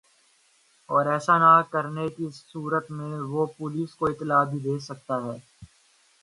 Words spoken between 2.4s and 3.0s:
صورت